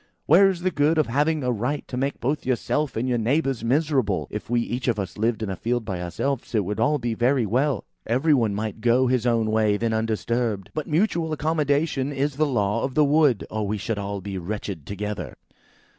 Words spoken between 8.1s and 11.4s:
one might go his own way then undisturbed. But mutual